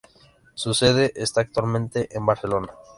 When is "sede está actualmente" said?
0.73-2.09